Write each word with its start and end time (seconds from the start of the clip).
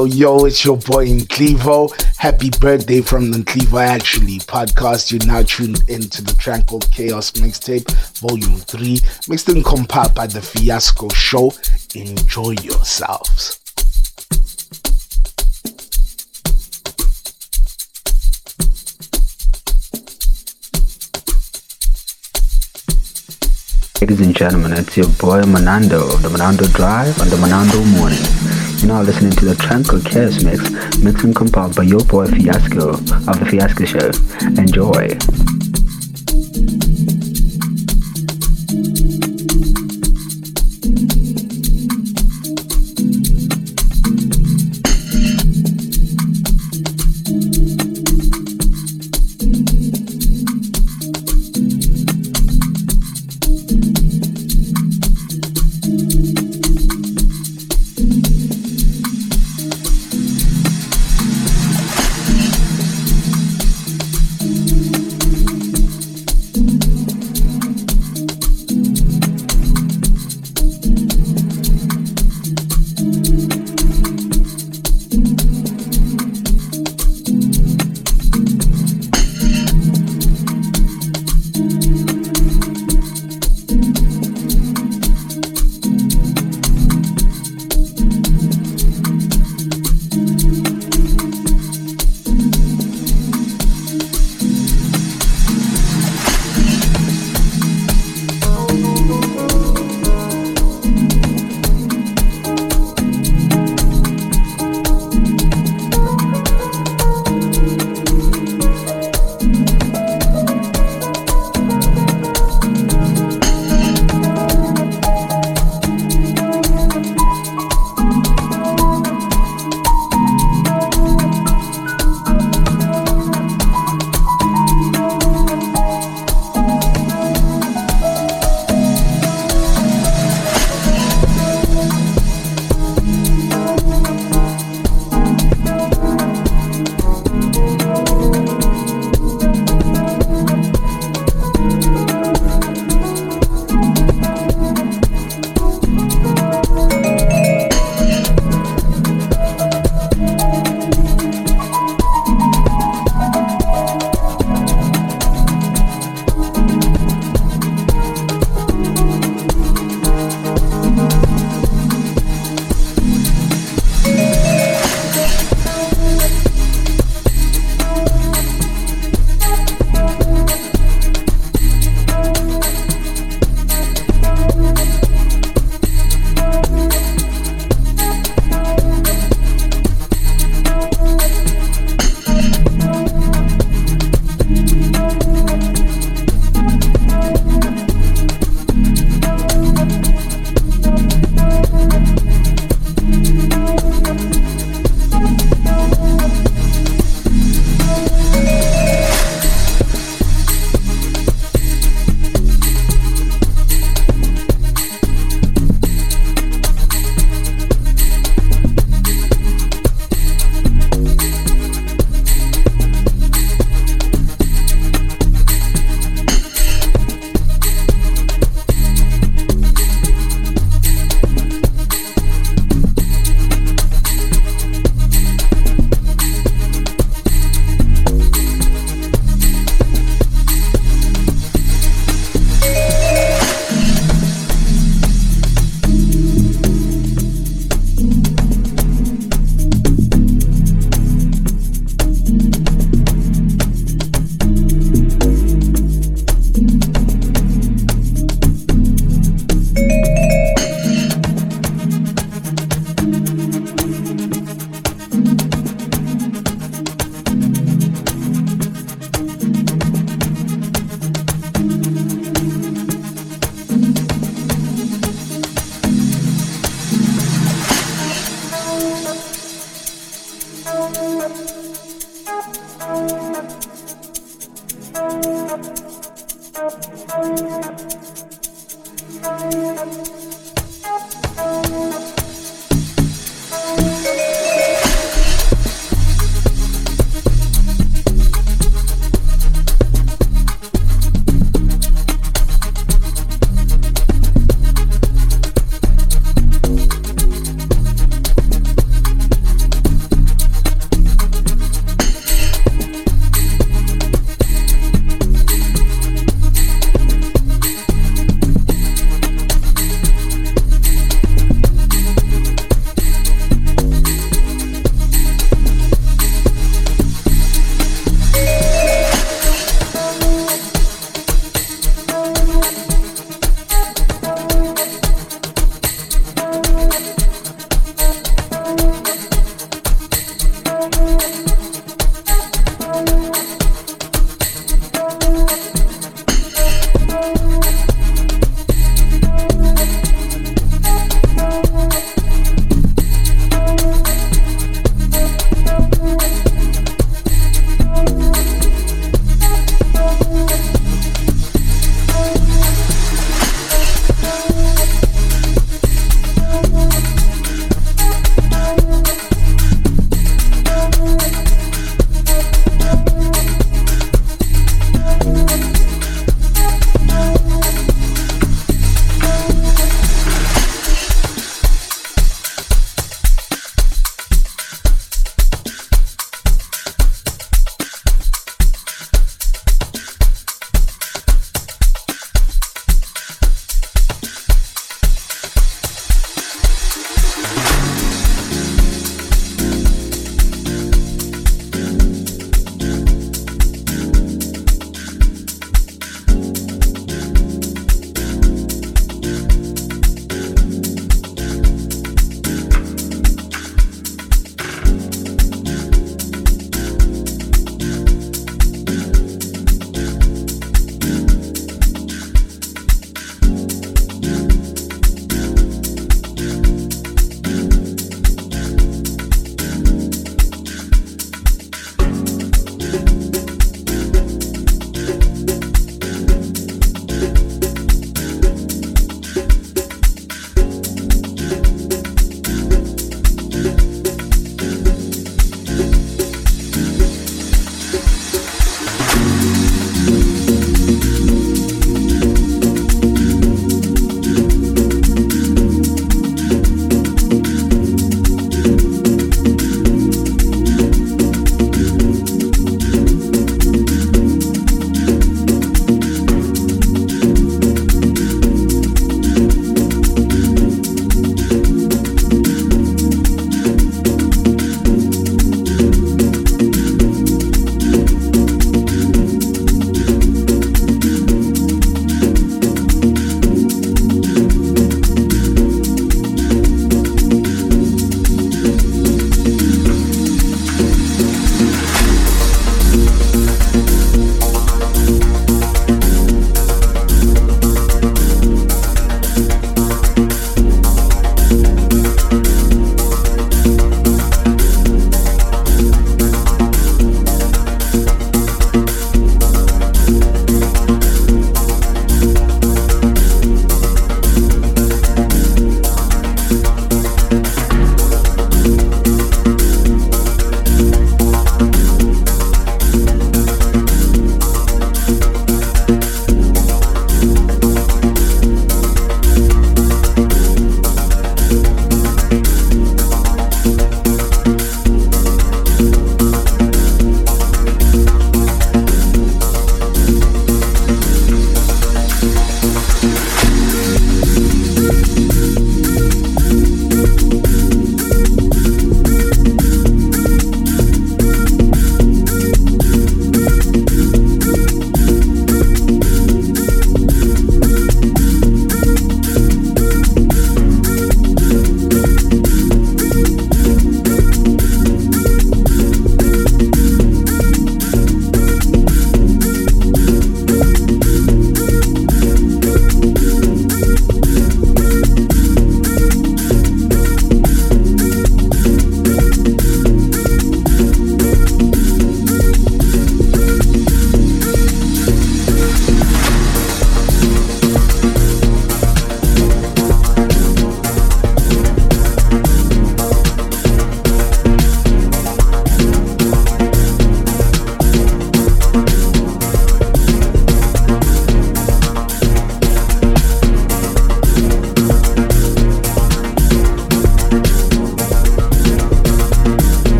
Oh, 0.00 0.06
yo, 0.06 0.46
it's 0.46 0.64
your 0.64 0.78
boy 0.78 1.08
Clevo. 1.28 1.92
Happy 2.16 2.48
birthday 2.58 3.02
from 3.02 3.30
the 3.30 3.40
Clevo 3.40 3.84
Actually 3.86 4.38
podcast. 4.38 5.12
You're 5.12 5.26
now 5.26 5.42
tuned 5.42 5.82
into 5.90 6.24
the 6.24 6.32
Tranquil 6.38 6.78
Chaos 6.90 7.32
Mixtape, 7.32 7.84
Volume 8.20 8.56
3, 8.60 8.98
mixed 9.28 9.50
and 9.50 9.62
compiled 9.62 10.14
by 10.14 10.26
the 10.26 10.40
Fiasco 10.40 11.10
Show. 11.10 11.52
Enjoy 11.94 12.52
yourselves. 12.62 13.60
Ladies 24.00 24.20
and 24.22 24.34
gentlemen, 24.34 24.72
it's 24.72 24.96
your 24.96 25.08
boy 25.08 25.42
Monando 25.42 26.14
of 26.14 26.22
the 26.22 26.30
Monando 26.30 26.72
Drive 26.72 27.20
on 27.20 27.28
the 27.28 27.36
Monando 27.36 27.84
Morning. 27.98 28.59
You're 28.80 28.88
now 28.88 29.02
listening 29.02 29.32
to 29.32 29.44
the 29.44 29.54
Tranquil 29.56 30.00
Chaos 30.00 30.42
Mix, 30.42 30.98
mixed 31.00 31.24
and 31.24 31.36
compiled 31.36 31.76
by 31.76 31.82
your 31.82 32.00
boy 32.00 32.26
Fiasco 32.26 32.92
of 32.92 33.38
the 33.38 33.46
Fiasco 33.50 33.84
Show. 33.84 34.10
Enjoy. 34.58 35.39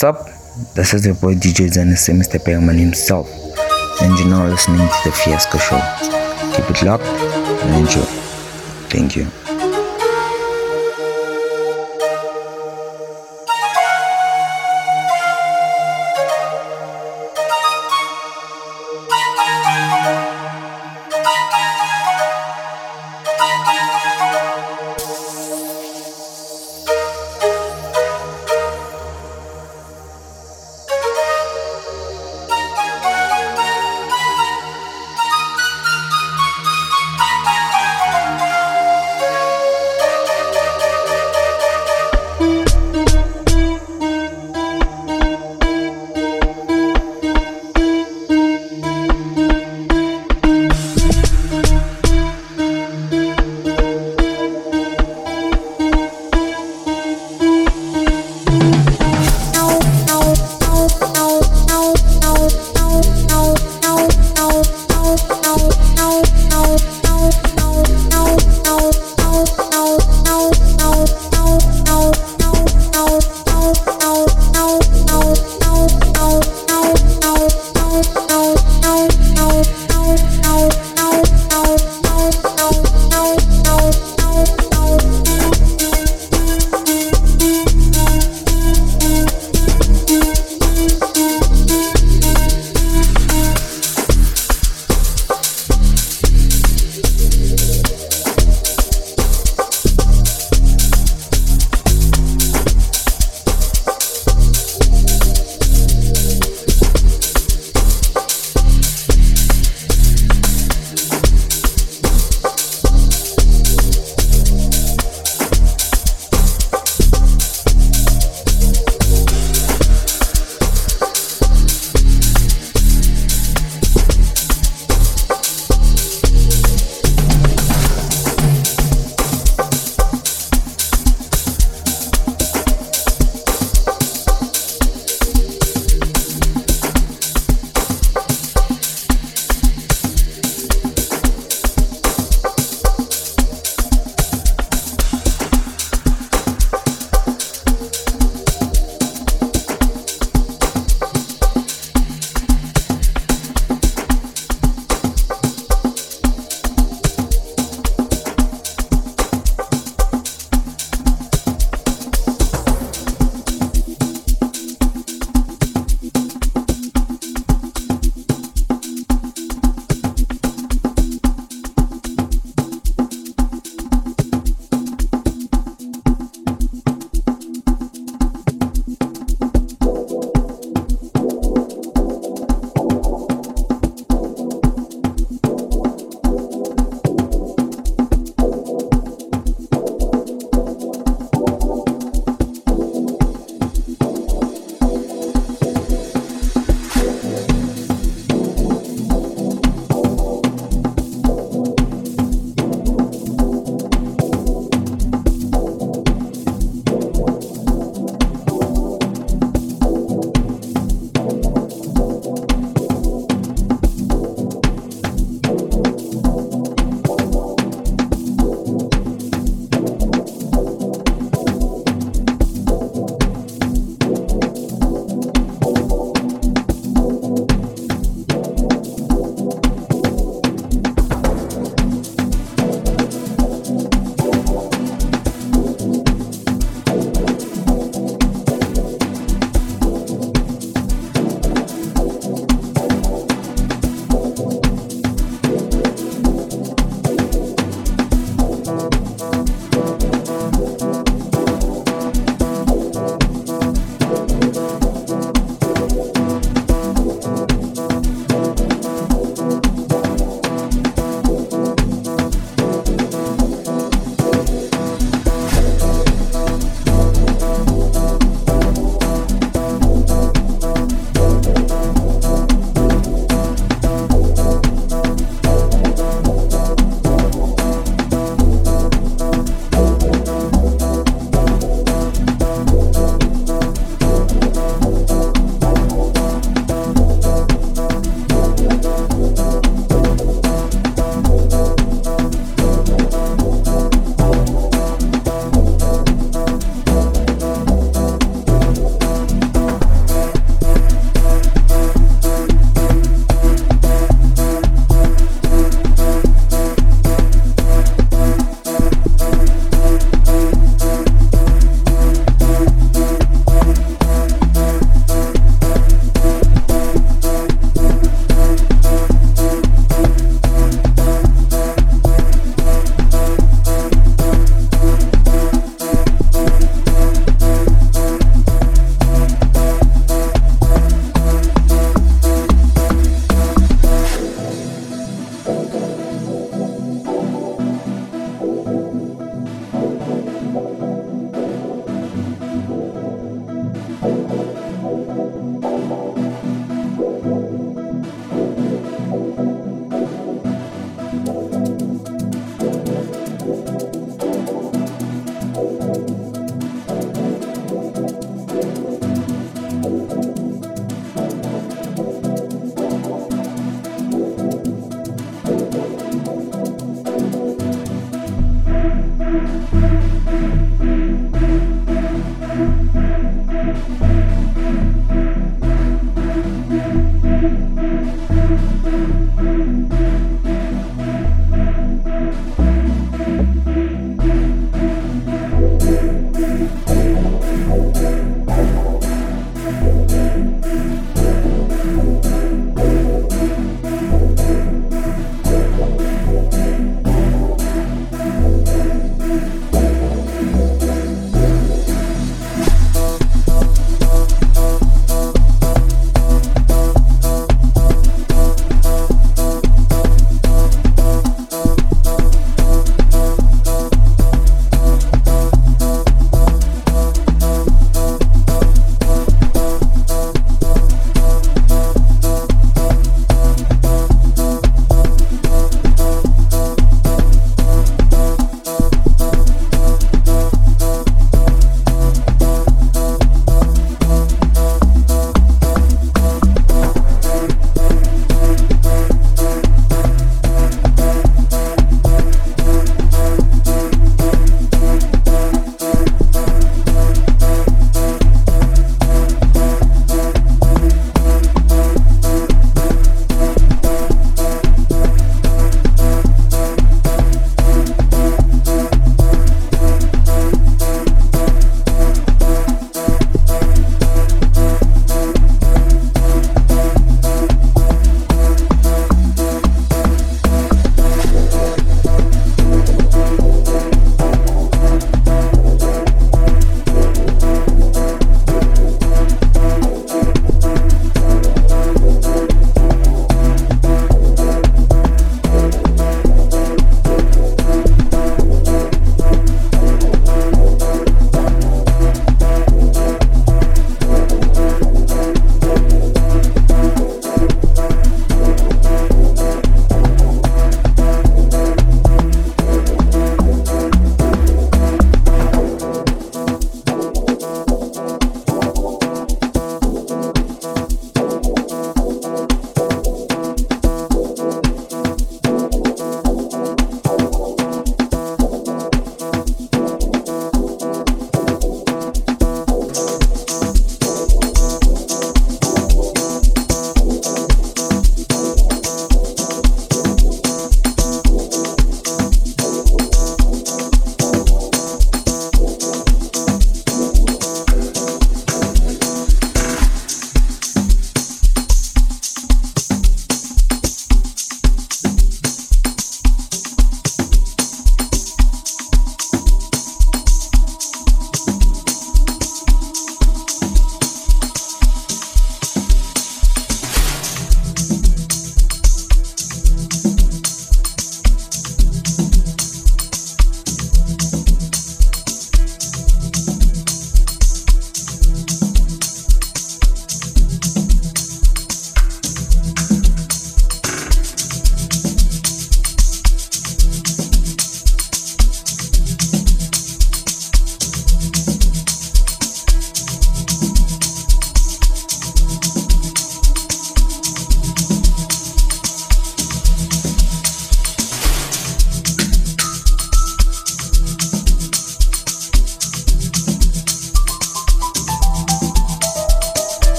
What's 0.00 0.04
up? 0.04 0.26
This 0.74 0.94
is 0.94 1.06
your 1.06 1.16
boy 1.16 1.34
DJ 1.34 1.66
Zennis, 1.66 2.08
Mr. 2.08 2.38
Bergman 2.44 2.78
himself, 2.78 3.28
and 4.00 4.16
you're 4.16 4.28
now 4.28 4.46
listening 4.46 4.78
to 4.78 5.00
the 5.04 5.10
Fiasco 5.10 5.58
Show. 5.58 5.80
Keep 6.54 6.70
it 6.70 6.82
locked 6.84 7.02
and 7.02 7.84
enjoy. 7.84 8.06
Thank 8.90 9.16
you. 9.16 9.47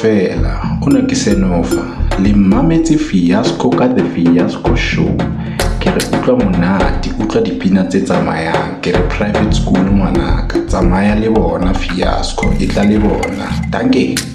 Kaofela 0.00 0.78
o 0.82 0.90
ne 0.90 1.02
ke 1.02 1.14
senofa 1.14 1.84
le 2.22 2.32
mmametse 2.32 2.98
fiasco 2.98 3.70
ka 3.70 3.88
the 3.88 4.02
fiasco 4.02 4.74
show. 4.76 5.16
Ke 5.78 5.90
re 5.90 6.02
utlwa 6.12 6.36
monate 6.36 7.10
utlwa 7.20 7.42
dipina 7.42 7.84
tse 7.84 8.00
tsamayang. 8.00 8.80
Ke 8.80 8.92
re 8.92 9.02
private 9.08 9.52
school 9.54 9.80
ngwanaka 9.80 10.58
tsamaya 10.66 11.14
le 11.14 11.28
bona 11.30 11.74
fiasco 11.74 12.54
e 12.58 12.66
tla 12.66 12.84
le 12.84 12.98
bona. 12.98 13.46
Dankeng 13.70 14.29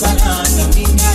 Zula, 0.00 1.09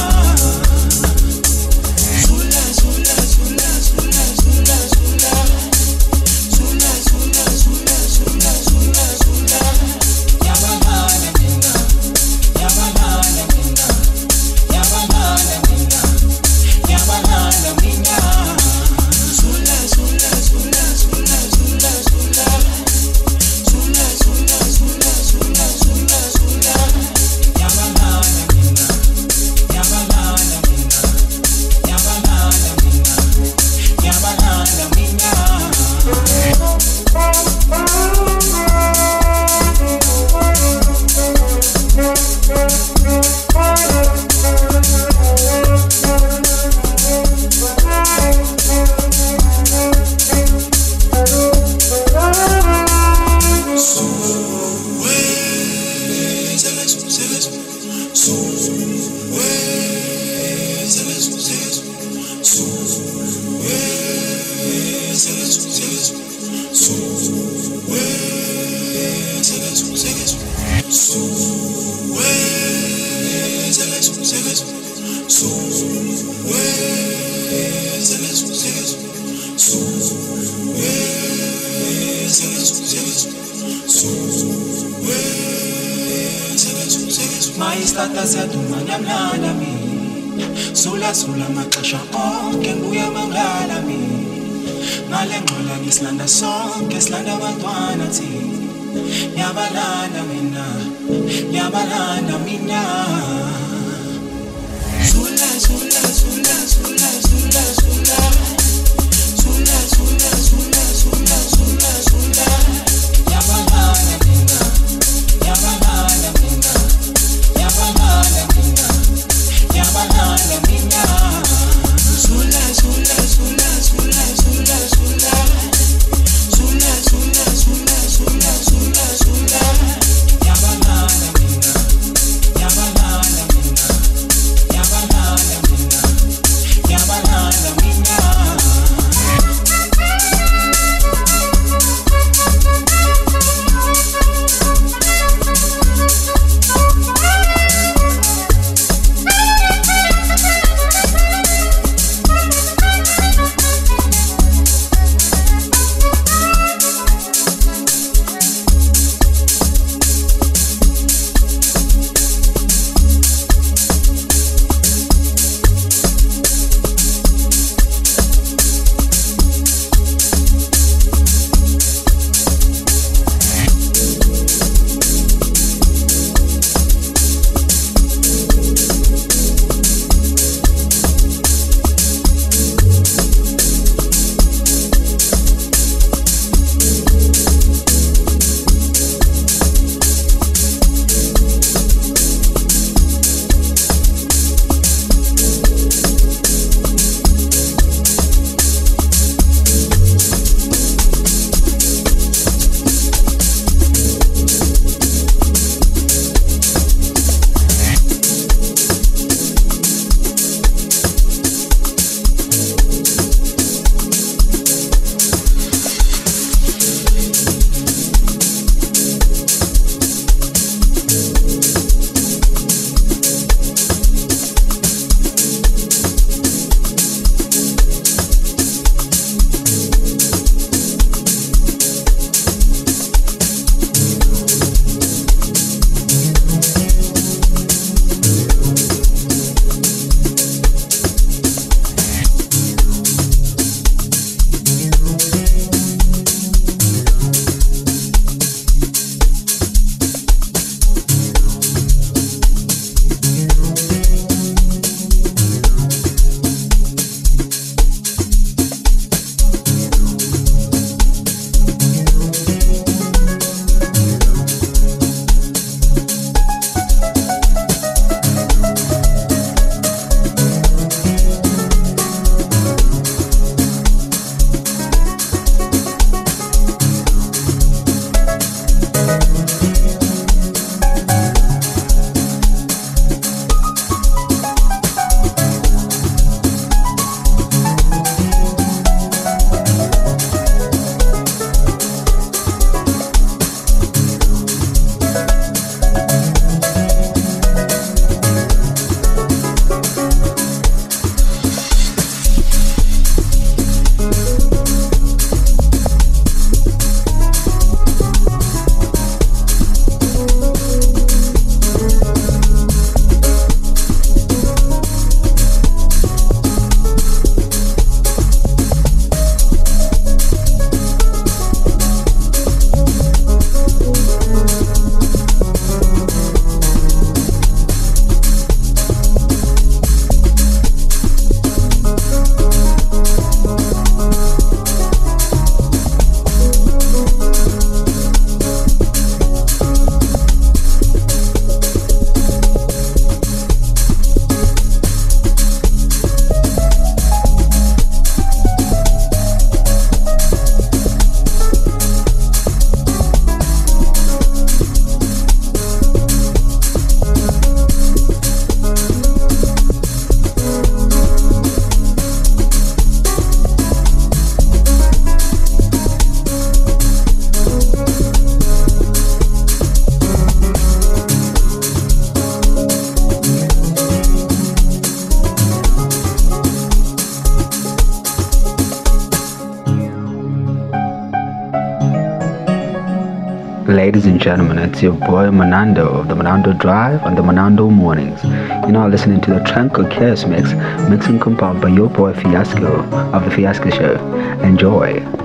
Ladies 383.86 384.08
and 384.08 384.20
gentlemen, 384.20 384.58
it's 384.58 384.82
your 384.82 384.94
boy 384.94 385.30
Monando 385.30 386.00
of 386.00 386.08
the 386.08 386.16
Monando 386.16 386.58
Drive 386.58 387.04
on 387.04 387.14
the 387.14 387.22
Monando 387.22 387.70
Mornings. 387.70 388.20
You're 388.24 388.72
now 388.72 388.88
listening 388.88 389.22
to 389.22 389.36
the 389.36 389.42
Tranquil 389.42 389.88
Chaos 389.92 390.26
Mix, 390.26 390.54
mixing 390.90 391.20
compiled 391.20 391.62
by 391.62 391.68
your 391.68 391.88
boy 391.88 392.12
Fiasco 392.16 392.82
of 393.14 393.26
the 393.26 393.30
Fiasco 393.30 393.70
Show. 393.70 393.94
Enjoy. 394.42 395.25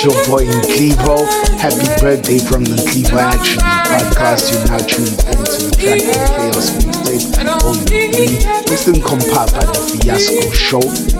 it's 0.00 0.04
your 0.04 0.36
boy 0.36 0.44
in 0.44 0.60
Clevo. 0.62 1.26
Happy 1.58 2.00
birthday 2.00 2.38
from 2.38 2.62
the 2.62 2.76
Clevo 2.76 3.18
Action 3.18 3.58
podcast. 3.58 4.52
You're 4.52 4.64
now 4.68 4.78
tuned 4.78 5.08
into 5.08 5.58
the 5.64 5.74
Tranquil 5.76 6.26
Chaos 6.36 6.70
Mixtape 6.70 7.34
Volume 7.60 7.86
3. 7.86 8.70
Listen 8.70 8.94
compiled 9.02 9.52
by 9.52 9.64
the 9.64 9.98
Fiasco 10.00 10.50
Show. 10.52 11.17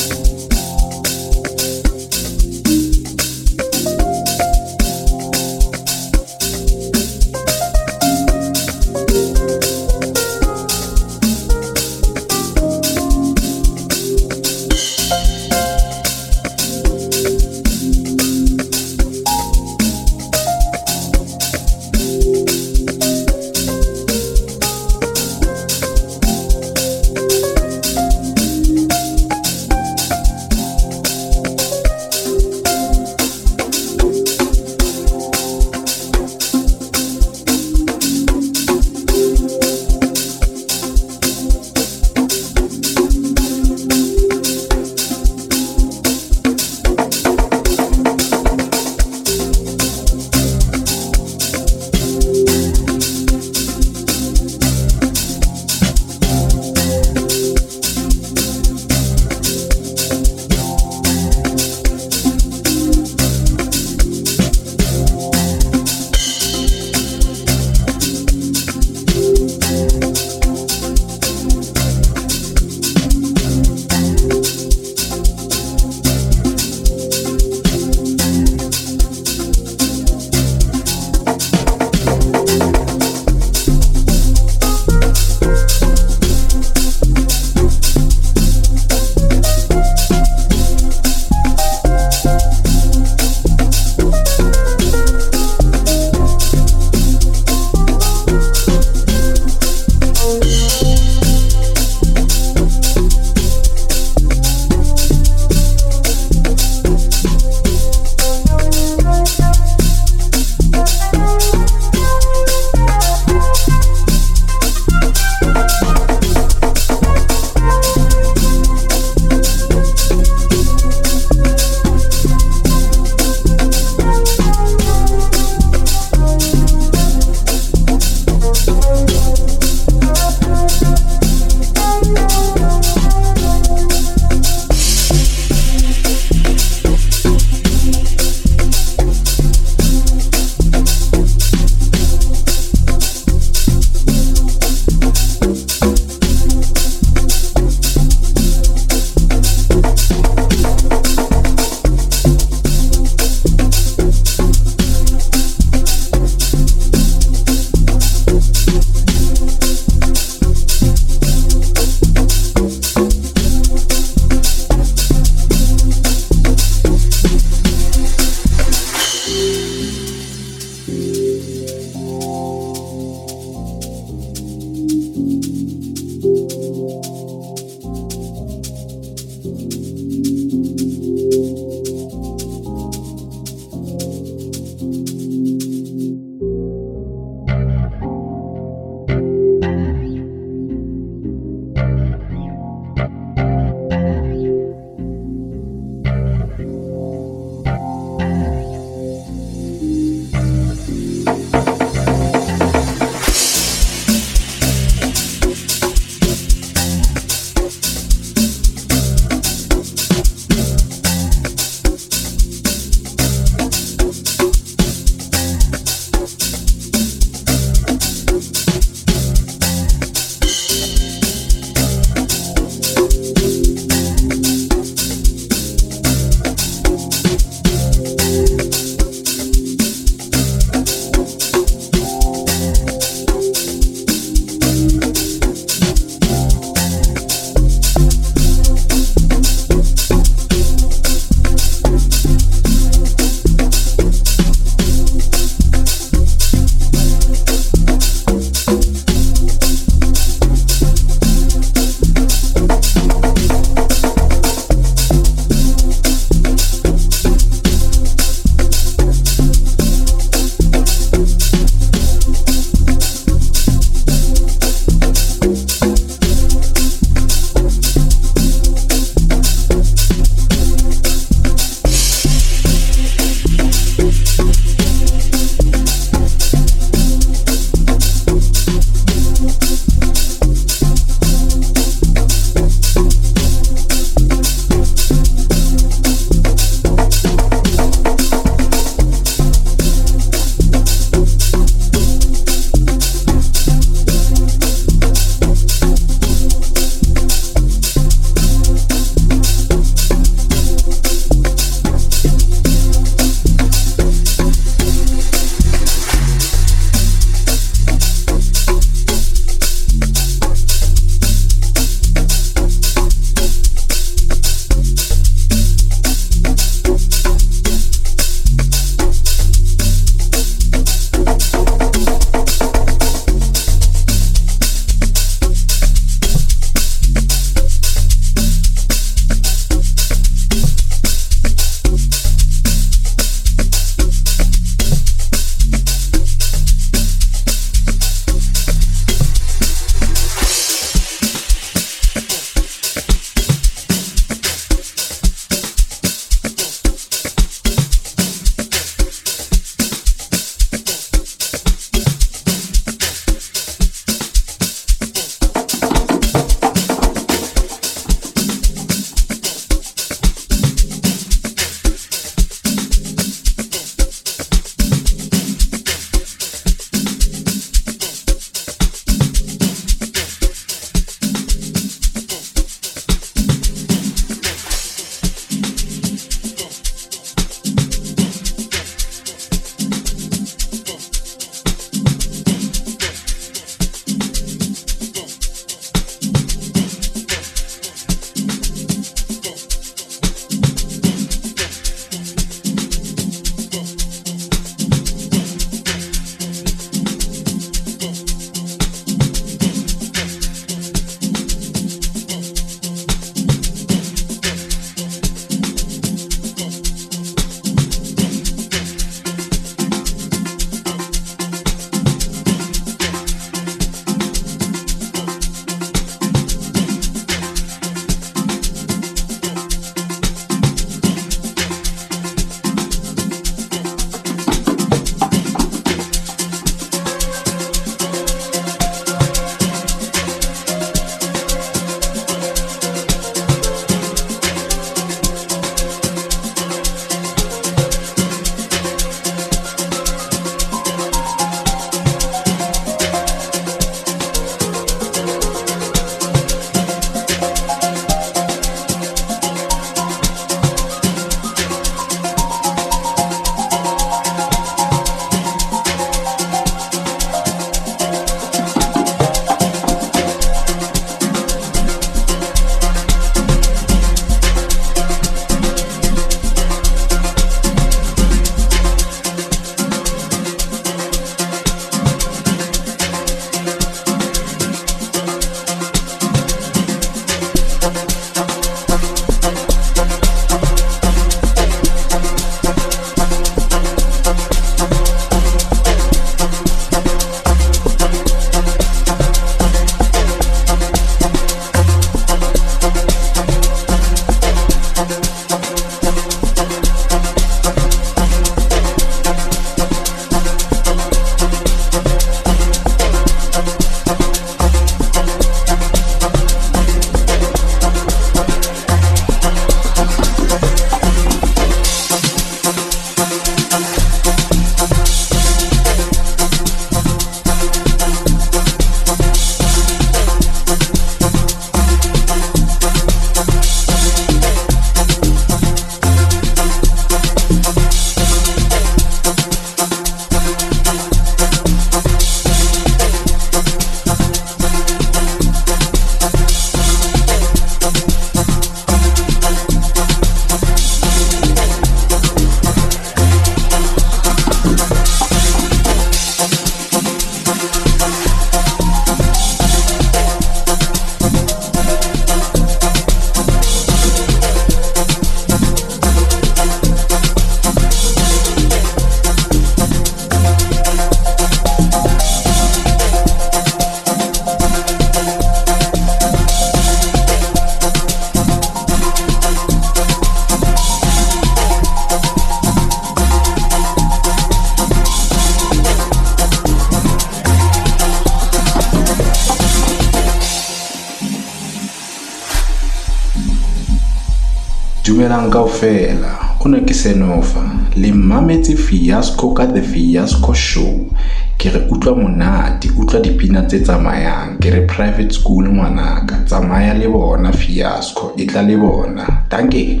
Fiasco 588.86 589.52
ka 589.52 589.66
the 589.66 589.82
fiasco 589.82 590.52
show. 590.54 591.10
Ke 591.58 591.70
re 591.74 591.80
utlwa 591.90 592.14
monate 592.16 592.88
utlwa 592.98 593.20
dipina 593.20 593.62
tse 593.62 593.80
tsamayang. 593.80 594.58
Ke 594.60 594.70
re 594.70 594.80
private 594.86 595.32
school 595.32 595.68
ngwanaka 595.68 596.36
tsamaya 596.46 596.94
le 596.94 597.08
bona 597.08 597.52
fiasco 597.52 598.32
e 598.36 598.46
tla 598.46 598.62
le 598.62 598.76
bona. 598.76 599.26
Danke 599.50 600.00